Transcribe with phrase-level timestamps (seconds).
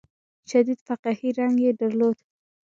[0.49, 2.17] شدید فقهي رنګ یې درلود.